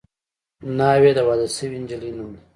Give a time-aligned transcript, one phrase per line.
[0.77, 2.41] ناوې د واده شوې نجلۍ نوم دی